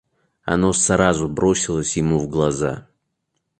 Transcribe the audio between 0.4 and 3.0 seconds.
Оно сразу бросилось ему в глаза.